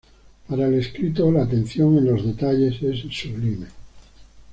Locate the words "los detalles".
2.05-2.81